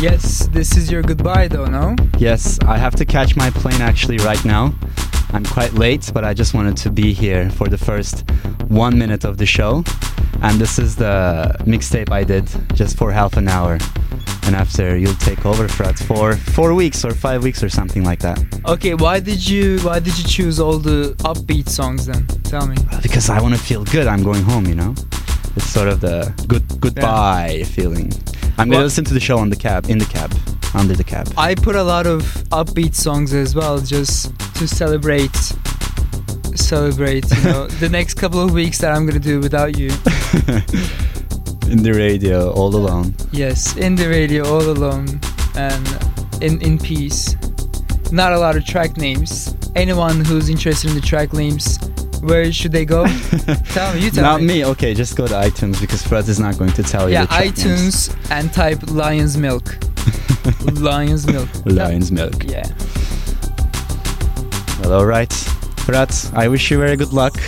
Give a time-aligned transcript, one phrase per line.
[0.00, 1.94] Yes, this is your goodbye though, no?
[2.18, 4.74] Yes, I have to catch my plane actually right now.
[5.32, 8.24] I'm quite late, but I just wanted to be here for the first
[8.68, 9.84] one minute of the show.
[10.42, 13.78] And this is the mixtape I did just for half an hour.
[14.46, 18.20] And after you'll take over Fred for four weeks or five weeks or something like
[18.20, 18.38] that.
[18.66, 22.26] Okay, why did you why did you choose all the upbeat songs then?
[22.44, 22.76] Tell me.
[23.02, 24.06] Because I want to feel good.
[24.06, 24.94] I'm going home, you know.
[25.56, 28.12] It's sort of the good goodbye feeling.
[28.58, 30.32] I'm gonna What- listen to the show on the cab, in the cab,
[30.74, 31.32] under the cab.
[31.36, 35.30] I put a lot of upbeat songs as well just to celebrate
[36.54, 39.88] celebrate, you know, the next couple of weeks that I'm gonna do without you.
[41.68, 43.14] in the radio, all alone.
[43.32, 45.20] Yes, in the radio all alone
[45.56, 45.84] and
[46.40, 47.36] in in peace.
[48.12, 49.54] Not a lot of track names.
[49.74, 51.78] Anyone who's interested in the track names,
[52.24, 53.06] where should they go?
[53.72, 54.46] tell me, you tell Not me.
[54.46, 54.64] me.
[54.66, 57.14] Okay, just go to iTunes because Fred is not going to tell you.
[57.14, 58.08] Yeah, track names.
[58.08, 59.76] iTunes and type Lion's Milk.
[60.80, 61.48] Lion's Milk.
[61.64, 62.44] Lion's Milk.
[62.44, 62.64] Yeah.
[64.80, 65.32] Well, all right,
[65.86, 66.10] Fred.
[66.34, 67.38] I wish you very good luck.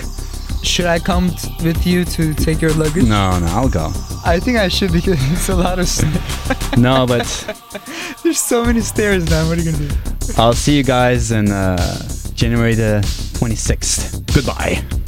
[0.62, 3.04] Should I come t- with you to take your luggage?
[3.04, 3.92] No, no, I'll go.
[4.24, 5.86] I think I should because it's a lot of.
[5.86, 6.12] St-
[6.78, 7.24] No, but
[8.22, 9.48] There's so many stairs, man.
[9.48, 9.94] What are you gonna do?
[10.38, 11.76] I'll see you guys in uh,
[12.36, 13.00] January the
[13.38, 14.34] 26th.
[14.34, 15.05] Goodbye.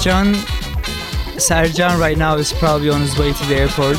[0.00, 0.32] Serjan.
[1.36, 3.98] Serjan right now is probably on his way to the airport,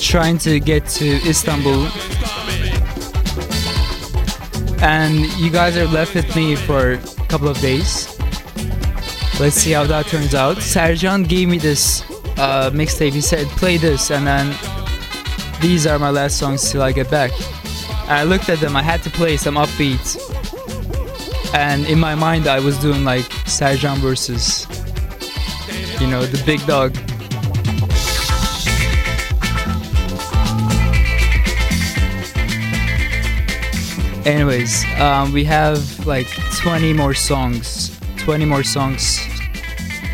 [0.00, 1.86] trying to get to Istanbul.
[4.82, 8.08] And you guys are left with me for a couple of days.
[9.38, 10.56] Let's see how that turns out.
[10.56, 12.02] Serjan gave me this
[12.36, 13.12] uh, mixtape.
[13.12, 14.52] He said, "Play this," and then
[15.60, 17.30] these are my last songs till I get back.
[18.08, 18.74] I looked at them.
[18.74, 20.18] I had to play some upbeat,
[21.54, 24.66] and in my mind, I was doing like Serjan versus,
[26.00, 26.96] you know, the big dog.
[34.24, 39.18] Anyways, um, we have like 20 more songs, 20 more songs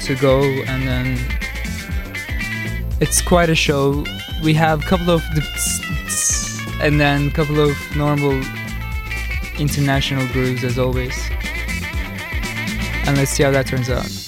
[0.05, 1.19] to go, and then
[3.01, 4.05] it's quite a show.
[4.43, 5.23] We have a couple of
[6.81, 8.43] and then a couple of normal
[9.59, 11.26] international grooves as always.
[13.07, 14.26] And let's see how that turns out.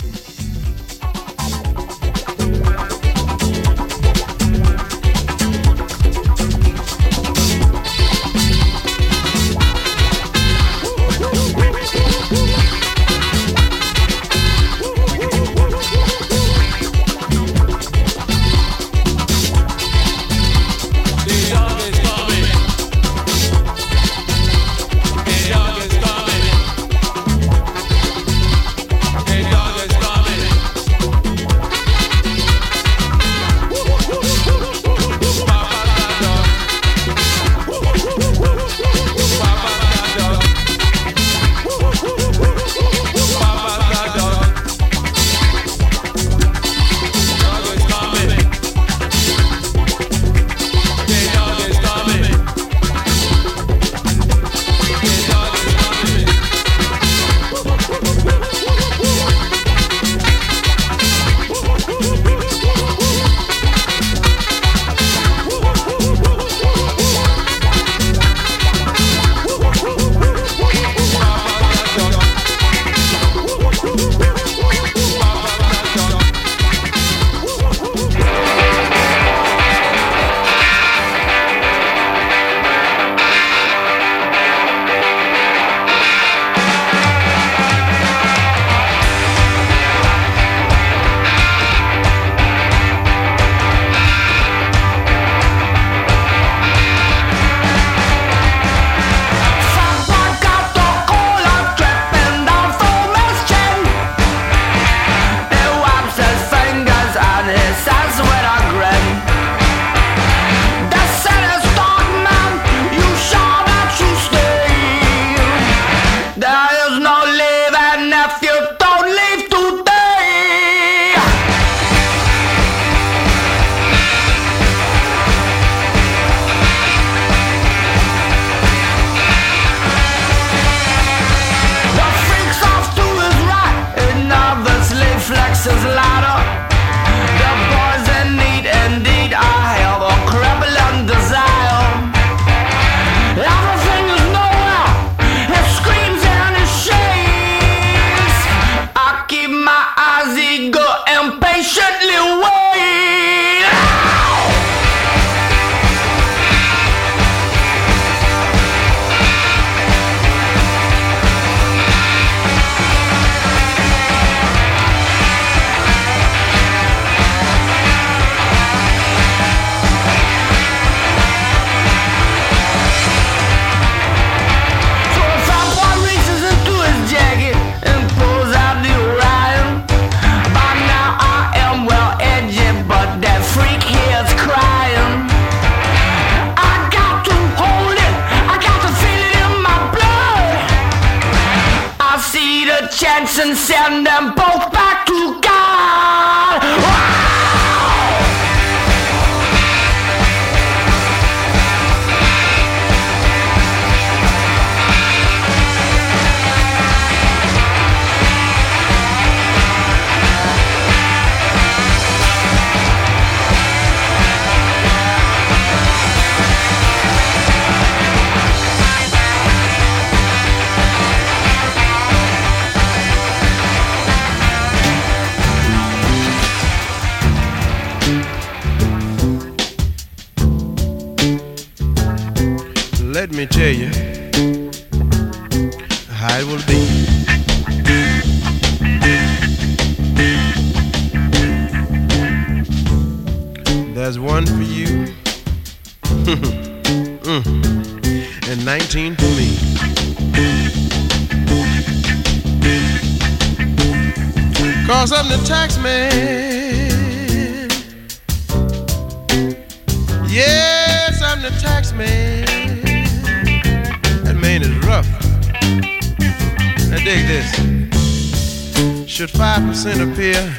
[269.18, 270.54] Should 5% appear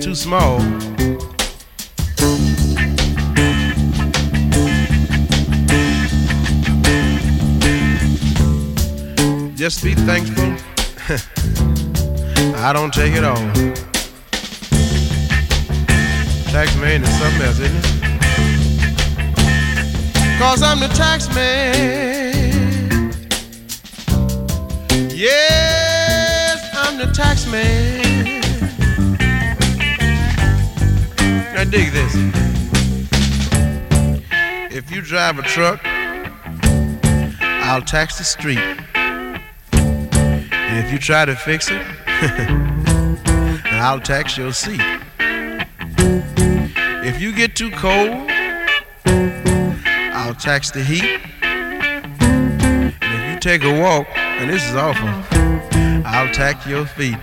[0.00, 0.58] too small?
[9.54, 10.56] Just be thankful.
[12.56, 13.36] I don't take it all.
[16.52, 17.84] Tax man is something else, isn't it?
[20.38, 23.12] Cause I'm the tax man.
[25.10, 25.83] Yes,
[27.12, 28.40] Tax man.
[31.54, 32.14] Now dig this.
[34.74, 35.80] If you drive a truck,
[37.40, 38.58] I'll tax the street.
[39.74, 41.82] And if you try to fix it,
[43.66, 44.80] I'll tax your seat.
[47.06, 48.28] If you get too cold,
[50.14, 51.20] I'll tax the heat.
[51.42, 55.33] And if you take a walk, and this is awful,
[56.06, 57.16] I'll tax your feet.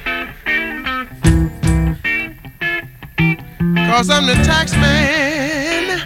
[3.92, 6.00] Cause I'm the tax man.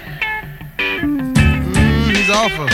[0.78, 2.68] Mm, he's awful.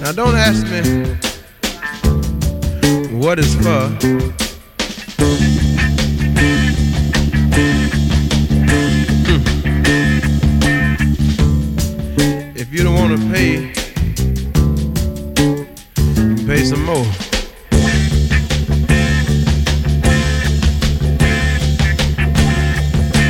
[0.00, 0.80] Now don't ask me
[3.18, 3.88] what it's for.
[9.26, 9.36] Hmm.
[12.56, 13.79] If you don't want to pay,
[16.60, 17.04] pay some more.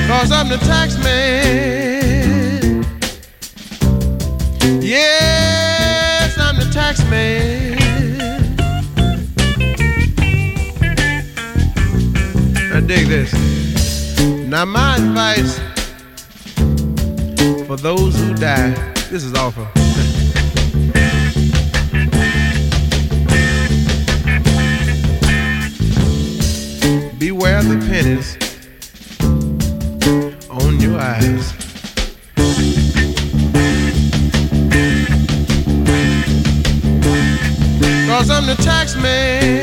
[0.06, 2.84] Cause I'm the tax man.
[4.82, 7.76] Yes, I'm the tax man.
[12.70, 13.32] Now dig this.
[14.48, 15.58] Now my advice
[17.66, 18.70] for those who die,
[19.10, 19.79] this is awful.
[27.40, 28.36] Beware the pennies
[30.50, 31.54] on your eyes.
[38.06, 39.59] Cause I'm the tax man.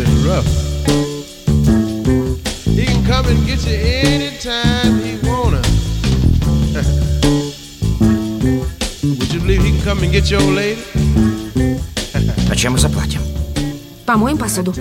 [0.00, 0.46] Is rough.
[2.66, 5.60] He can come and get you anytime he wanna.
[9.02, 10.78] Would you believe he can come and get your old lady?
[12.50, 13.20] А чем мы заплатим?
[14.06, 14.74] Помоем посуду.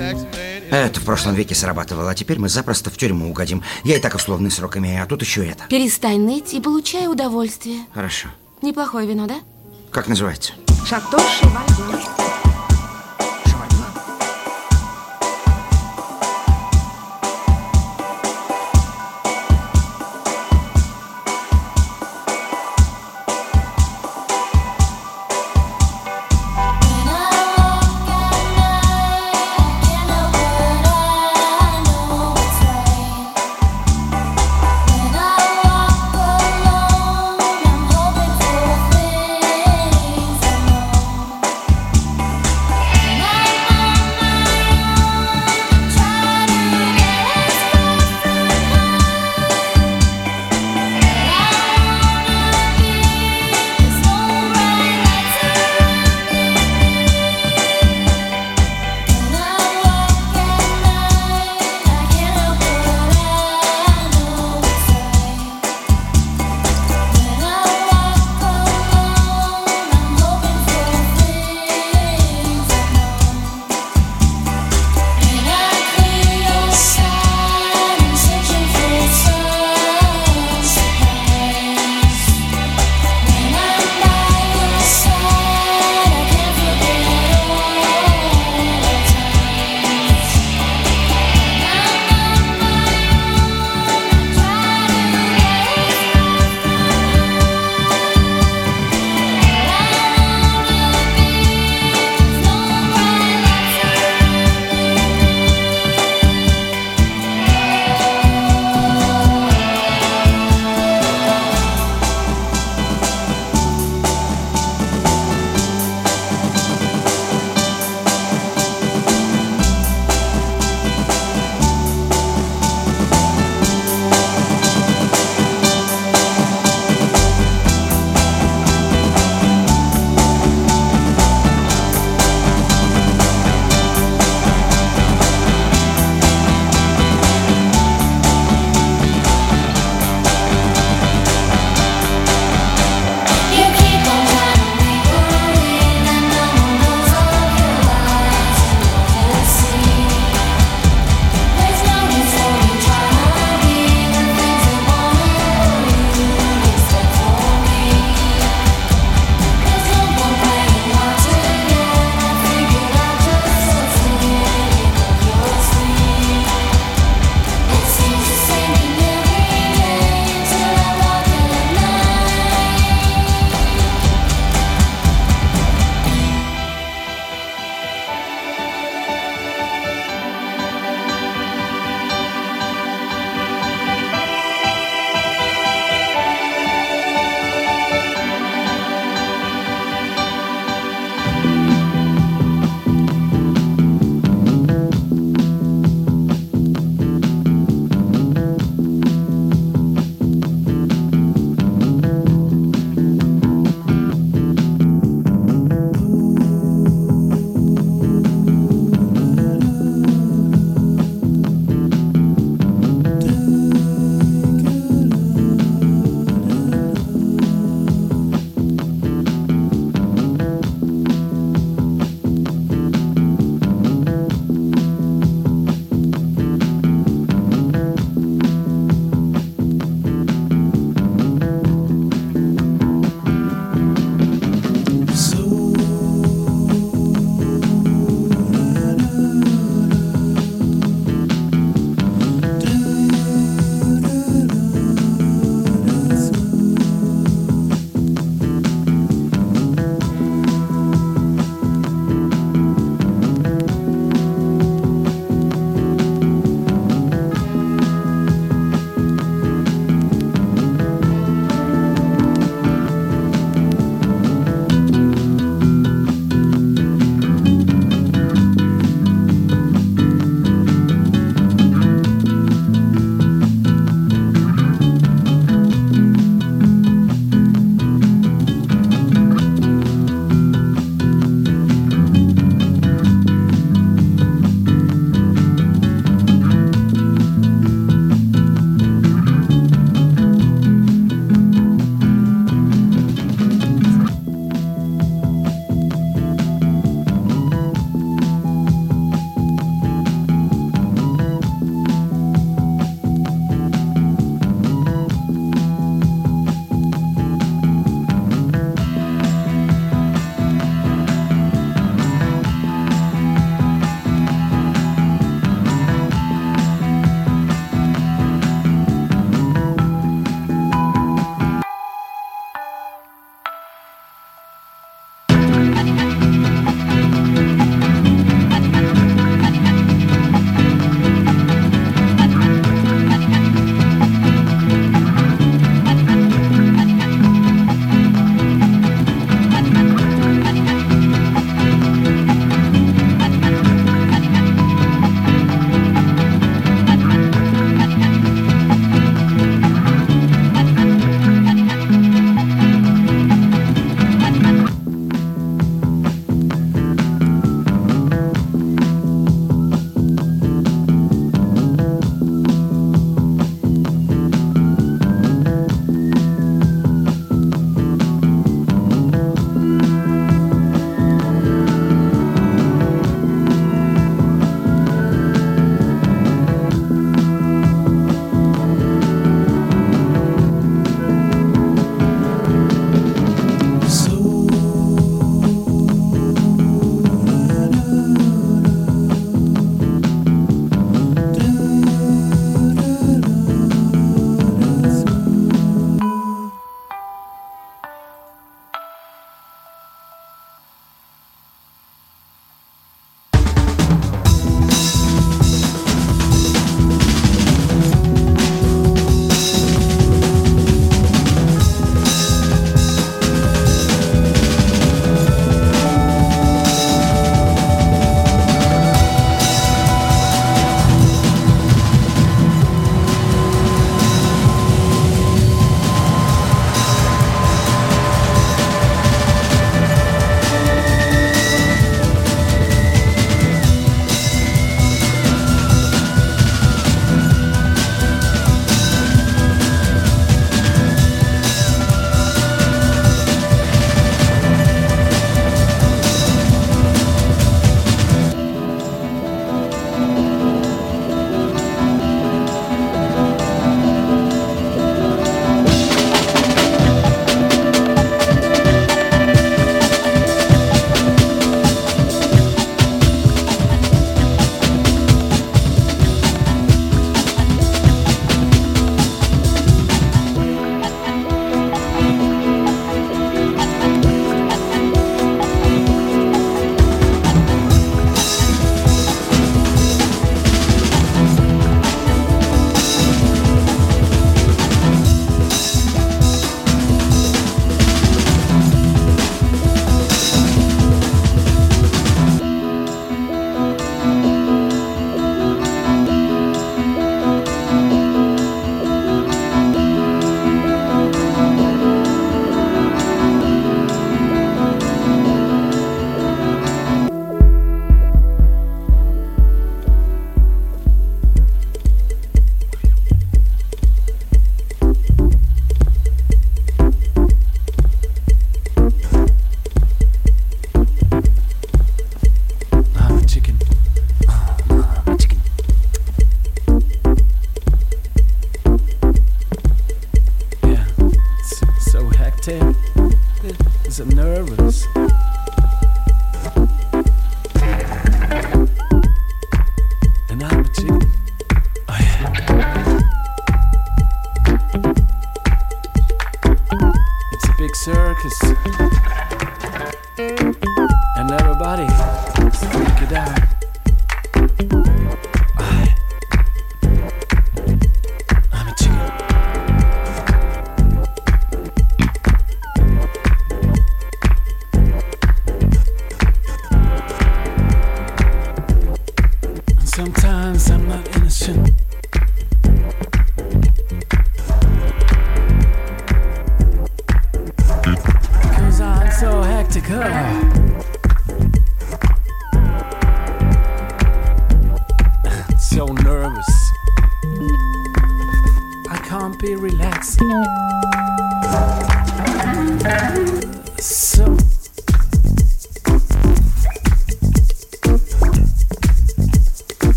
[0.71, 3.63] Это в прошлом веке срабатывало, а теперь мы запросто в тюрьму угодим.
[3.83, 5.63] Я и так условный срок имею, а тут еще это.
[5.69, 7.81] Перестань ныть и получай удовольствие.
[7.93, 8.29] Хорошо.
[8.61, 9.39] Неплохое вино, да?
[9.91, 10.53] Как называется?
[10.87, 12.28] Шато Шивальдон.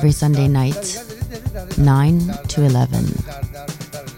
[0.00, 0.96] every Sunday night,
[1.76, 3.04] 9 to 11.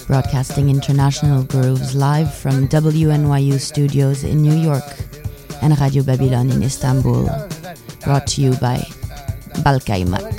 [0.07, 4.85] Broadcasting International Grooves live from WNYU Studios in New York
[5.61, 7.29] and Radio Babylon in Istanbul.
[8.05, 8.79] Brought to you by
[9.67, 10.32] Balkaymak.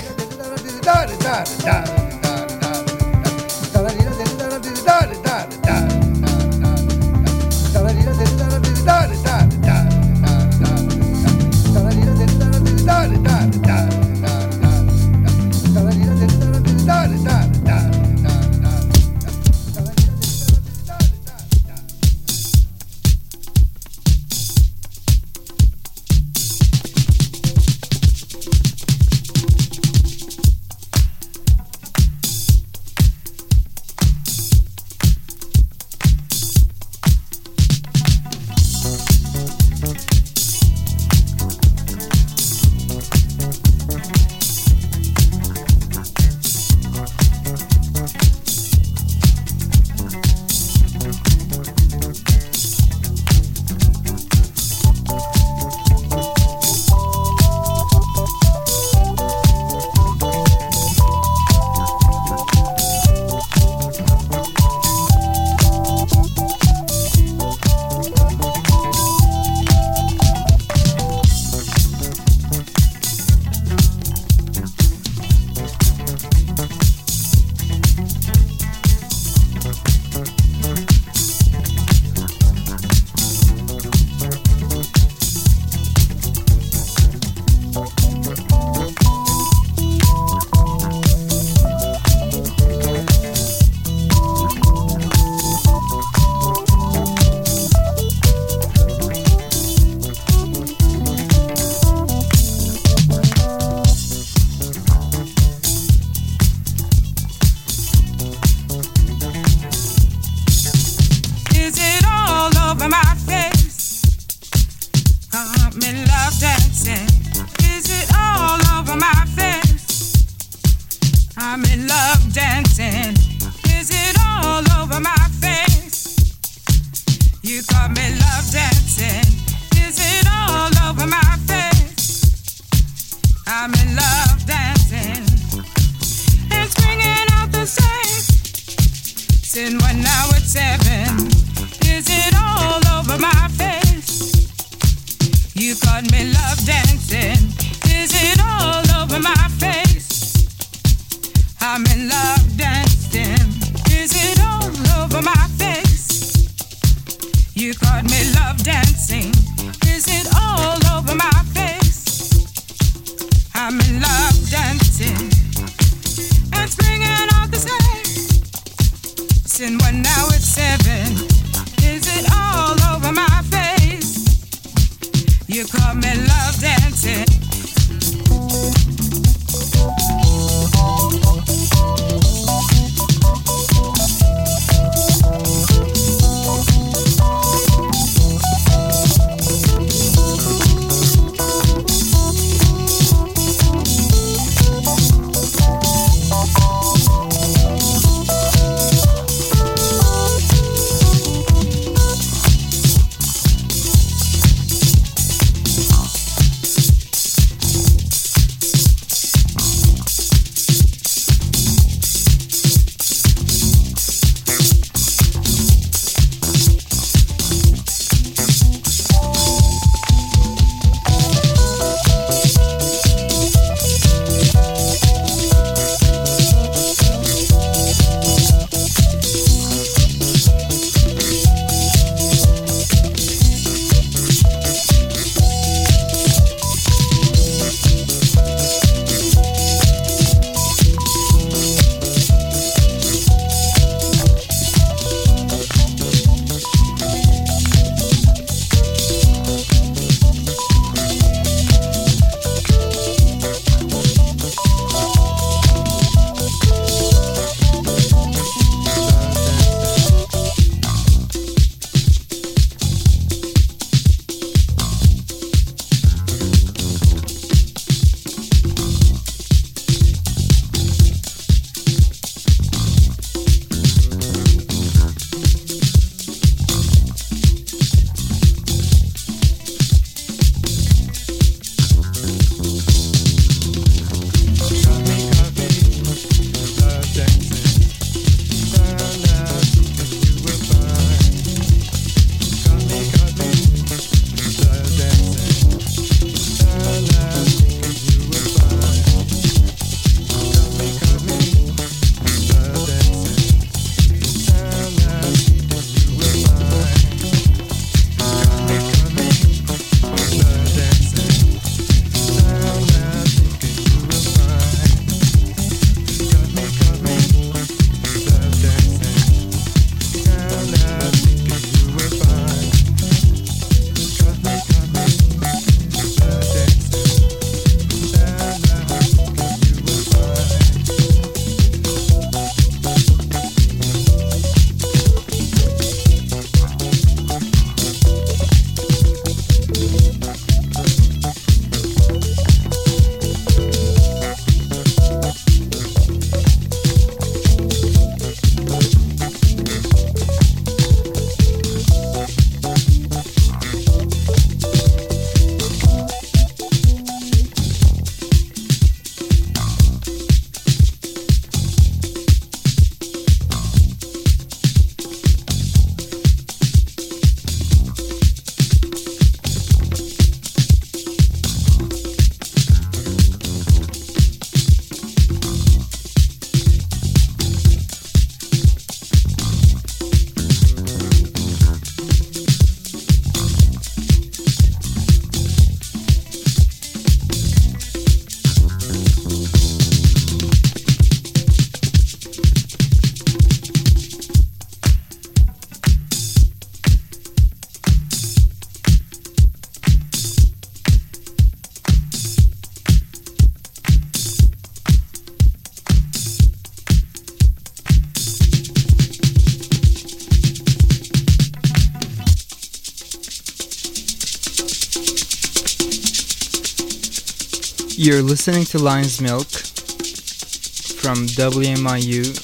[418.04, 422.36] You're listening to Lion's Milk from WNYU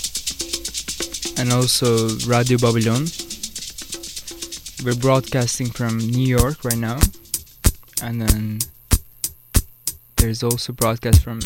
[1.38, 3.08] and also Radio Babylon.
[4.86, 6.98] We're broadcasting from New York right now,
[8.02, 8.60] and then
[10.16, 11.42] there's also broadcast from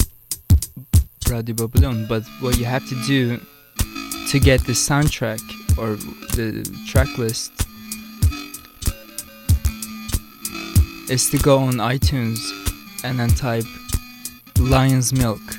[1.27, 2.05] Radio Babylon.
[2.07, 3.41] But what you have to do
[4.29, 5.41] to get the soundtrack
[5.75, 5.95] or
[6.35, 7.51] the track list
[11.09, 12.37] is to go on iTunes
[13.03, 13.65] and then type
[14.63, 15.52] Lion's Milk.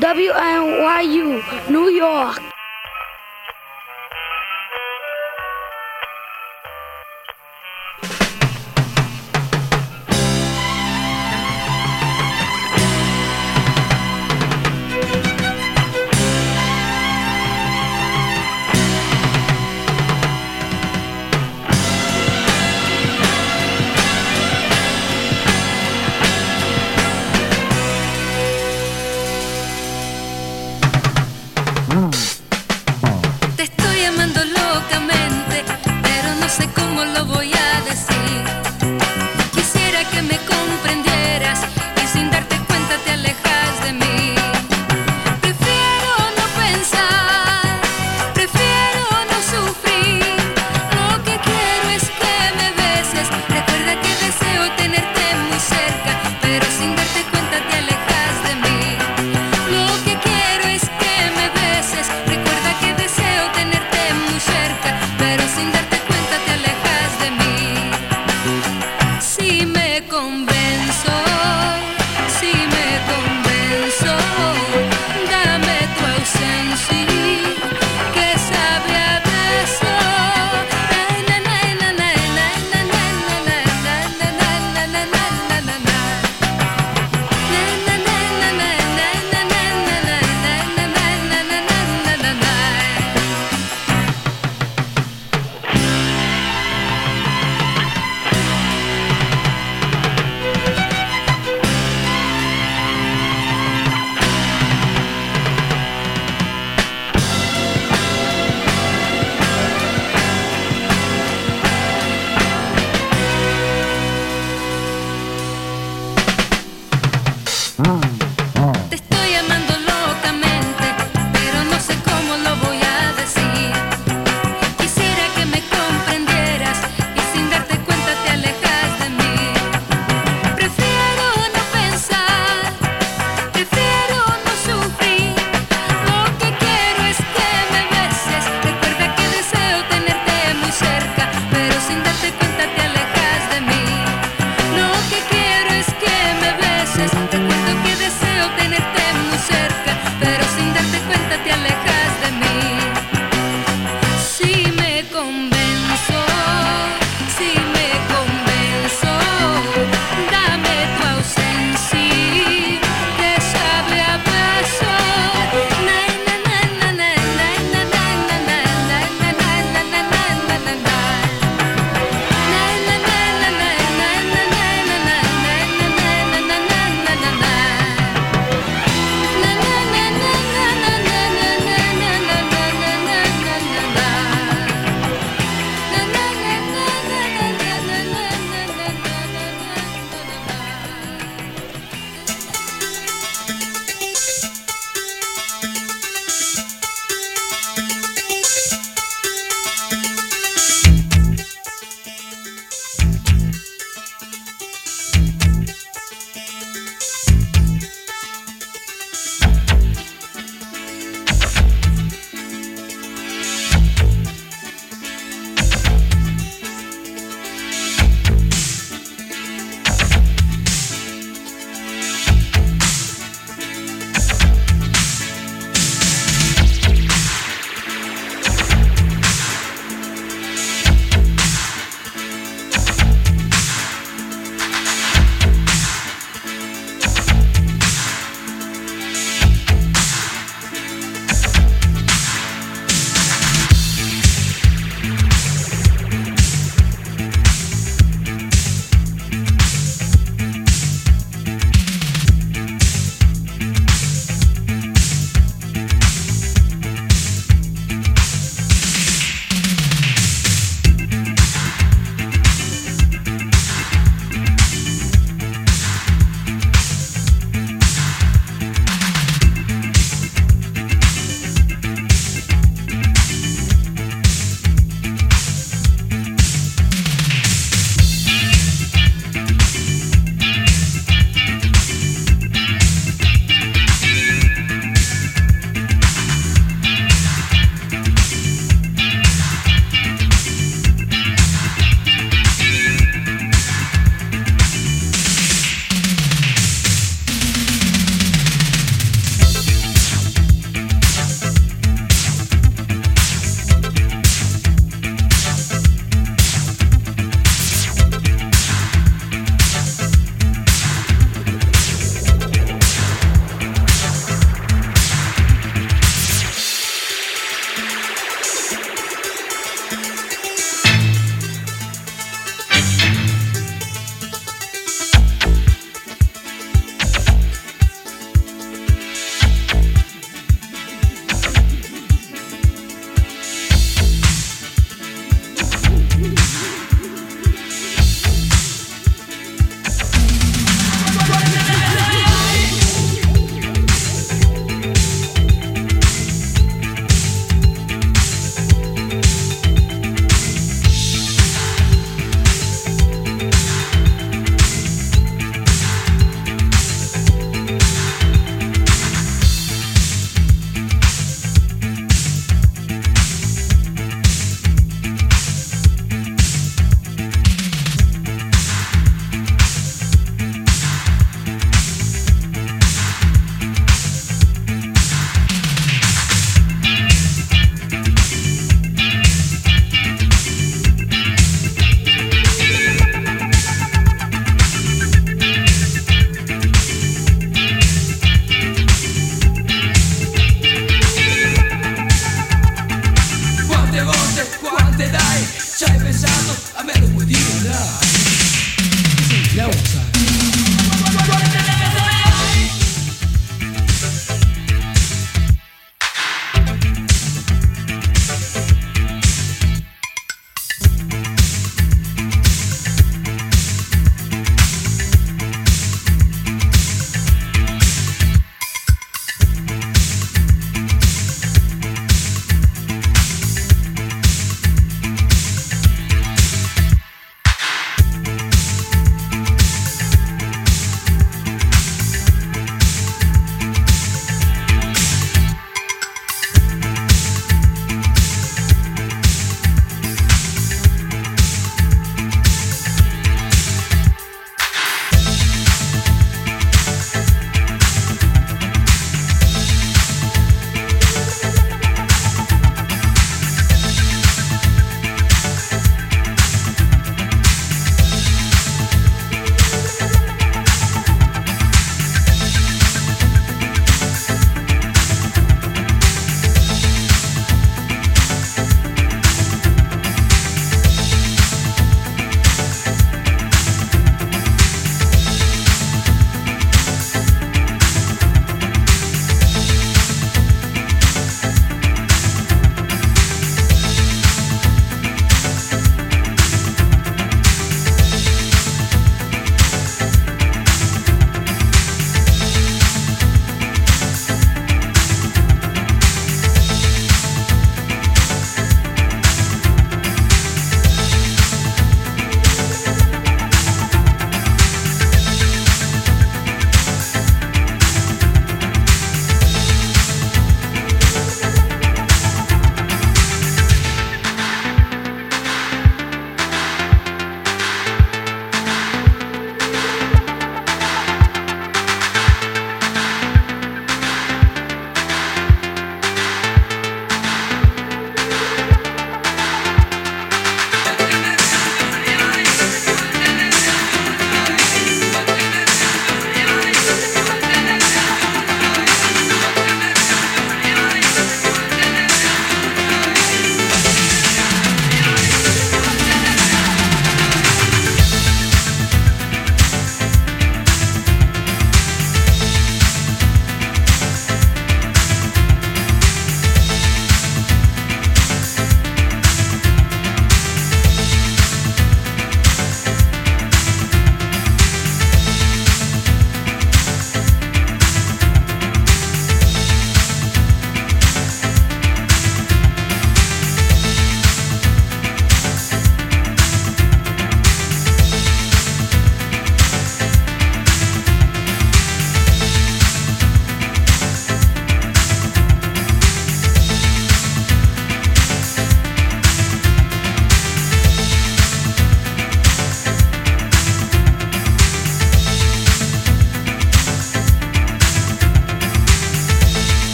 [0.00, 2.45] WNYU, New York.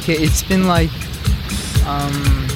[0.00, 0.90] Okay, it's been like
[1.86, 2.46] um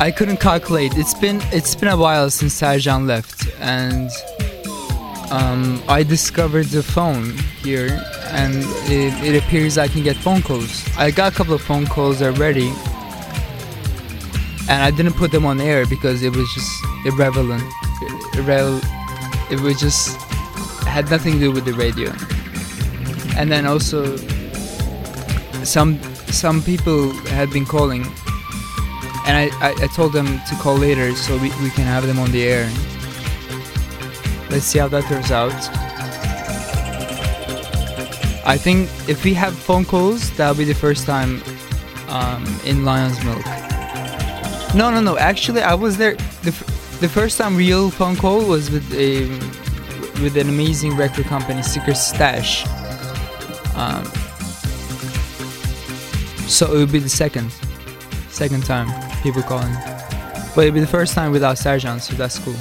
[0.00, 0.96] I couldn't calculate.
[0.96, 4.10] It's been it's been a while since Serjan left and
[5.30, 10.88] um, I discovered the phone here and it, it appears I can get phone calls.
[10.96, 12.68] I got a couple of phone calls already
[14.70, 16.72] and I didn't put them on air because it was just
[17.04, 17.62] irrelevant.
[18.32, 18.80] Irrel-
[19.50, 20.29] it was just
[20.90, 22.10] had nothing to do with the radio.
[23.38, 24.16] And then also
[25.64, 28.04] some some people had been calling
[29.26, 32.18] and I, I, I told them to call later so we, we can have them
[32.18, 32.64] on the air.
[34.50, 35.52] Let's see how that turns out.
[38.44, 41.42] I think if we have phone calls, that'll be the first time
[42.08, 43.44] um, in Lion's Milk.
[44.74, 45.16] No, no, no.
[45.18, 46.14] Actually, I was there.
[46.42, 49.26] The, f- the first time real phone call was with a
[50.20, 52.66] with an amazing record company, Secret Stash.
[53.74, 54.04] Um,
[56.48, 57.50] so it would be the second,
[58.28, 58.88] second time
[59.22, 59.72] people calling.
[60.54, 62.56] But it'd be the first time without Serjan, so that's cool.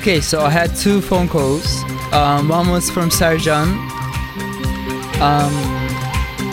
[0.00, 1.84] Okay, so I had two phone calls.
[2.10, 3.68] Um, one was from Serjan.
[5.20, 5.52] Um,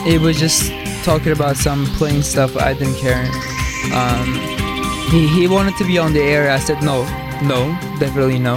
[0.05, 0.69] it was just
[1.05, 2.57] talking about some playing stuff.
[2.57, 3.23] I didn't care.
[3.95, 4.33] Um,
[5.09, 6.51] he he wanted to be on the air.
[6.51, 7.03] I said no,
[7.41, 8.55] no, definitely no.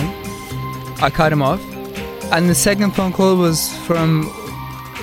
[1.01, 1.63] I cut him off.
[2.33, 4.25] And the second phone call was from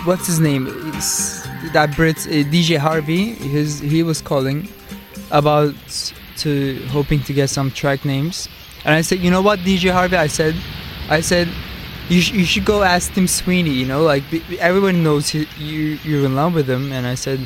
[0.04, 0.68] what's his name?
[0.90, 3.36] It's that Brit uh, DJ Harvey.
[3.36, 4.68] His he was calling
[5.32, 5.76] about
[6.40, 8.50] to hoping to get some track names.
[8.88, 10.16] And I said, you know what, DJ Harvey?
[10.16, 10.56] I said,
[11.10, 11.50] I said,
[12.08, 13.72] you, sh- you should go ask Tim Sweeney.
[13.72, 14.24] You know, like
[14.60, 16.94] everyone knows he, you you're in love with him.
[16.94, 17.42] And I said,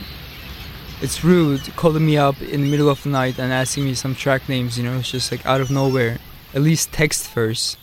[1.02, 4.14] it's rude calling me up in the middle of the night and asking me some
[4.14, 4.78] track names.
[4.78, 6.20] You know, it's just like out of nowhere.
[6.54, 7.80] At least text first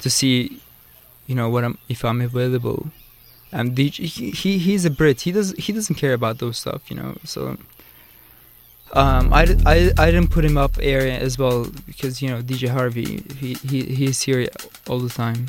[0.00, 0.60] to see,
[1.26, 2.92] you know, what I'm if I'm available.
[3.50, 5.22] And DJ, he, he he's a Brit.
[5.22, 6.88] He does he doesn't care about those stuff.
[6.88, 7.58] You know, so.
[8.94, 12.68] Um, I, I, I didn't put him up area as well because you know DJ
[12.68, 14.46] Harvey he, he he's here
[14.88, 15.48] all the time.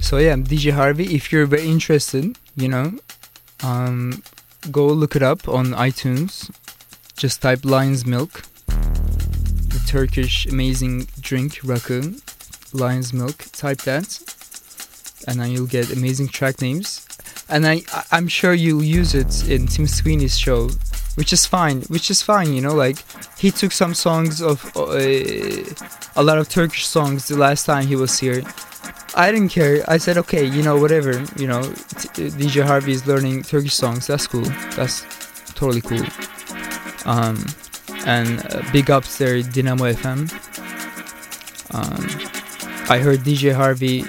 [0.00, 2.94] So yeah, DJ Harvey, if you're very interested, you know,
[3.62, 4.22] um,
[4.70, 6.50] go look it up on iTunes.
[7.14, 12.18] Just type Lion's Milk, the Turkish amazing drink rakı,
[12.72, 13.36] Lion's Milk.
[13.52, 14.18] Type that,
[15.28, 17.06] and then you'll get amazing track names
[17.52, 20.70] and I, I'm sure you'll use it in Tim Sweeney's show,
[21.16, 21.82] which is fine.
[21.82, 22.74] Which is fine, you know.
[22.74, 23.04] Like
[23.38, 24.96] he took some songs of uh,
[26.16, 28.42] a lot of Turkish songs the last time he was here.
[29.14, 29.84] I didn't care.
[29.86, 31.12] I said, okay, you know, whatever.
[31.36, 34.06] You know, t- DJ Harvey is learning Turkish songs.
[34.06, 34.48] That's cool.
[34.74, 35.02] That's
[35.54, 36.06] totally cool.
[37.04, 37.44] Um,
[38.06, 40.32] and uh, big ups there, Dynamo FM.
[41.74, 42.04] Um,
[42.88, 44.04] I heard DJ Harvey,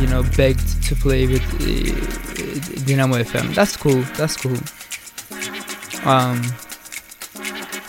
[0.00, 3.54] you know, begged to play with uh, Dynamo FM.
[3.54, 4.02] That's cool.
[4.16, 4.58] That's cool.
[6.08, 6.42] Um,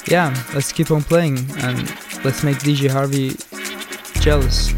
[0.07, 1.79] yeah, let's keep on playing and
[2.25, 3.35] let's make DJ Harvey
[4.21, 4.73] jealous.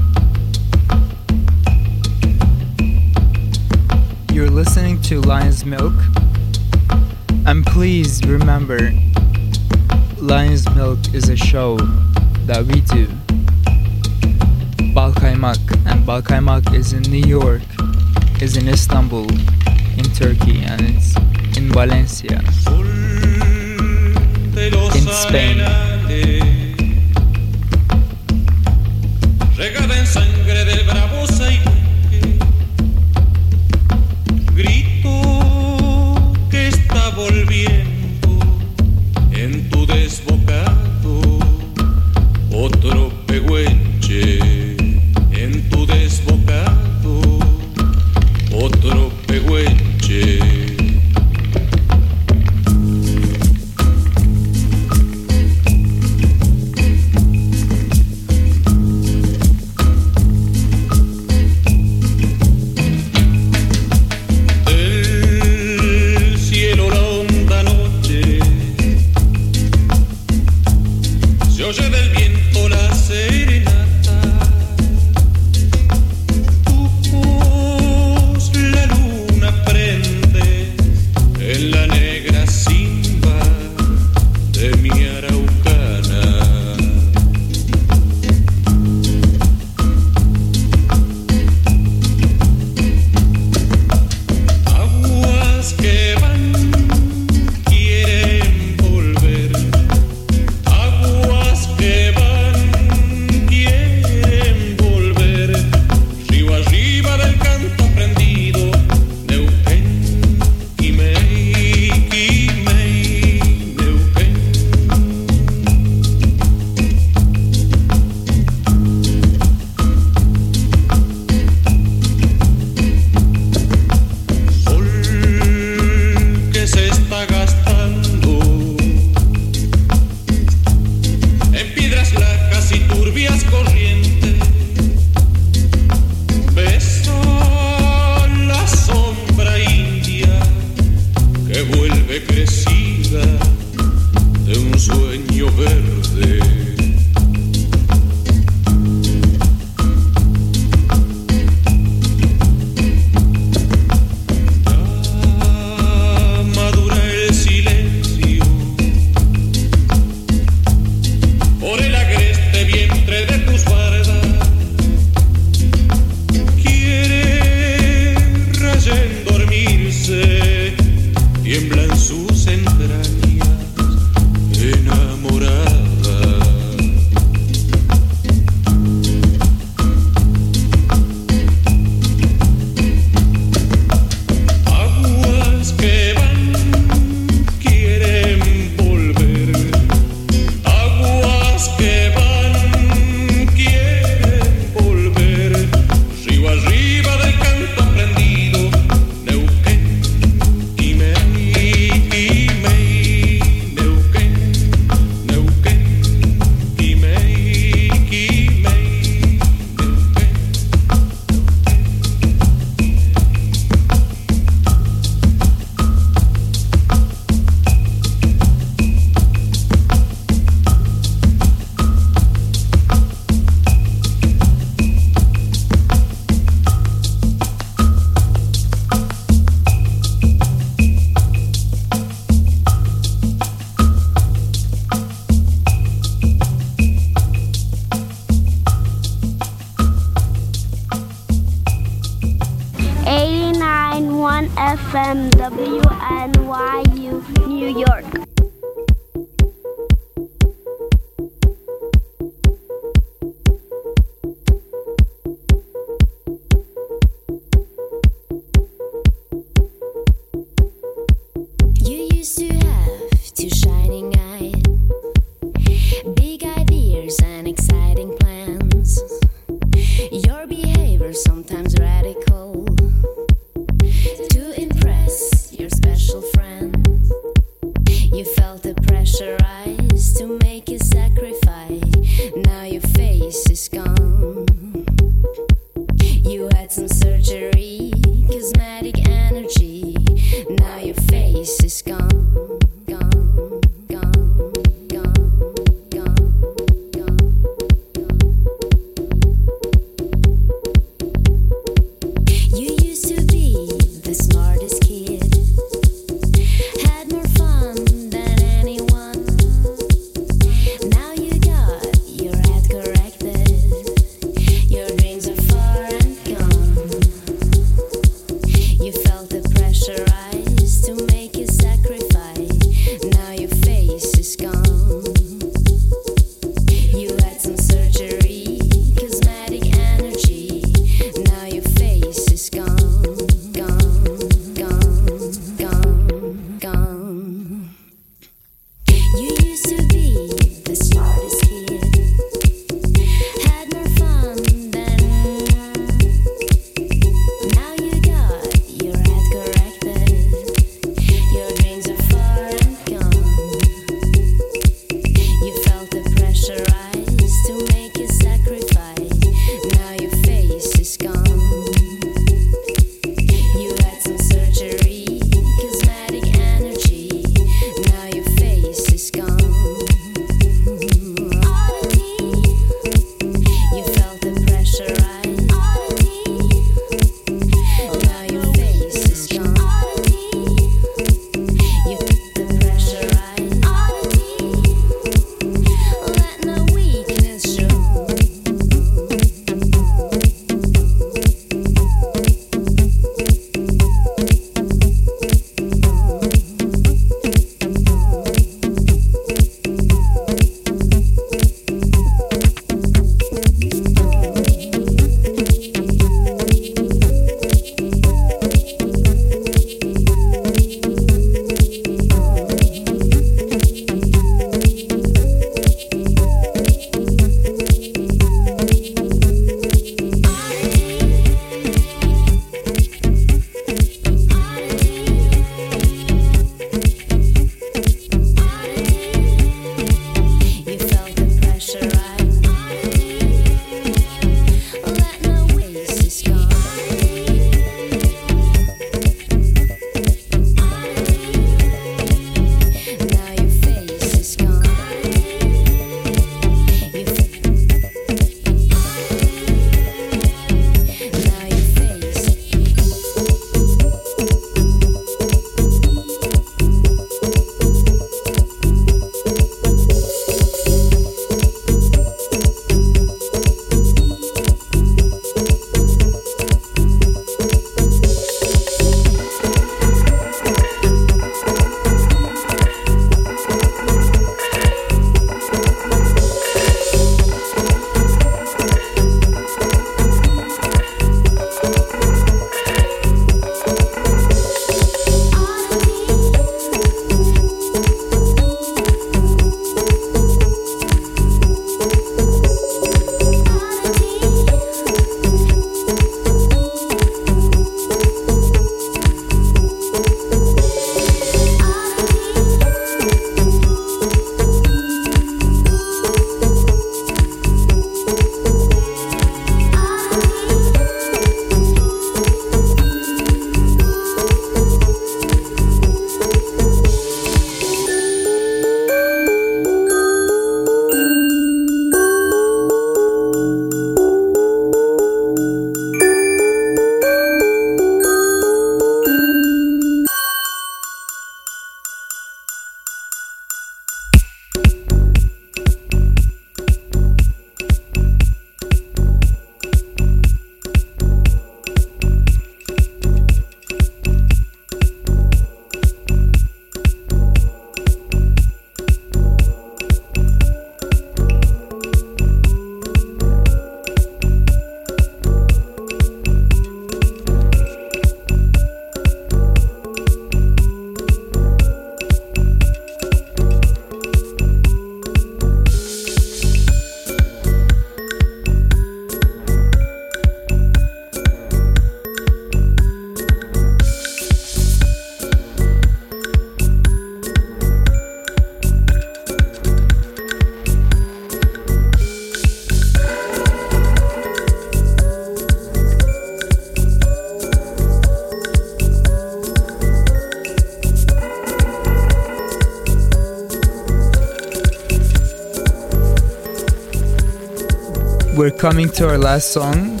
[598.72, 600.00] Coming to our last song,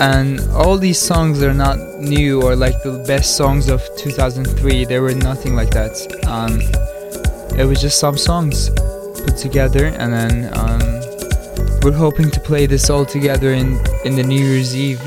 [0.00, 4.84] and all these songs are not new or like the best songs of 2003.
[4.84, 5.94] They were nothing like that.
[6.26, 6.58] Um,
[7.56, 8.68] it was just some songs
[9.22, 10.80] put together, and then um,
[11.82, 15.00] we're hoping to play this all together in in the New Year's Eve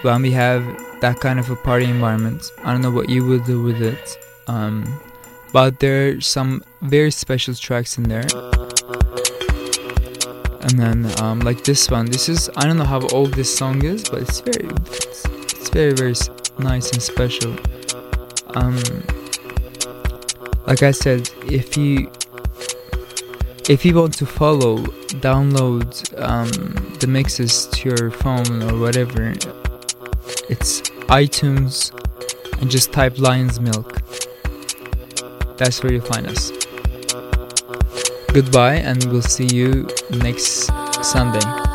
[0.00, 0.64] when we have
[1.02, 2.52] that kind of a party environment.
[2.64, 4.98] I don't know what you will do with it, um,
[5.52, 8.49] but there are some very special tracks in there.
[10.62, 13.84] And then um, like this one, this is I don't know how old this song
[13.84, 16.14] is, but it's very it's, it's very very
[16.58, 17.56] nice and special.
[18.54, 18.76] Um,
[20.66, 22.10] like I said, if you
[23.68, 24.78] if you want to follow,
[25.22, 25.88] download
[26.20, 26.50] um,
[26.98, 29.30] the mixes to your phone or whatever,
[30.48, 31.92] it's iTunes
[32.60, 34.02] and just type Lion's Milk.
[35.56, 36.59] That's where you find us.
[38.32, 40.70] Goodbye, and we'll see you next
[41.02, 41.69] Sunday.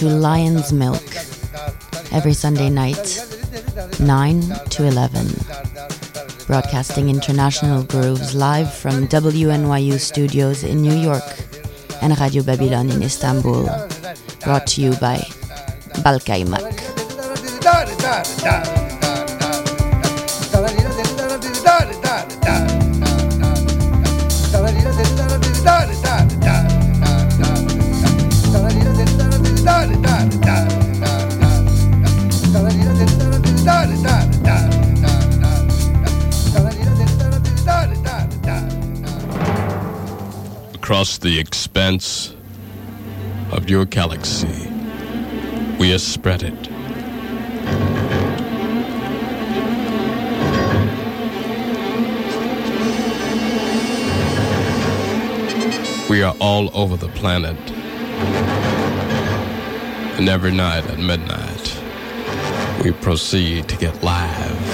[0.00, 1.04] To Lion's Milk
[2.10, 3.20] every Sunday night,
[4.00, 4.40] 9
[4.70, 5.26] to 11.
[6.46, 11.28] Broadcasting international grooves live from WNYU studios in New York
[12.00, 13.68] and Radio Babylon in Istanbul.
[14.42, 15.18] Brought to you by
[16.00, 16.64] Balkaymak.
[41.20, 42.34] The expanse
[43.52, 44.72] of your galaxy,
[45.78, 46.68] we are spread it.
[56.08, 57.58] We are all over the planet.
[60.18, 61.76] And every night at midnight,
[62.82, 64.69] we proceed to get live.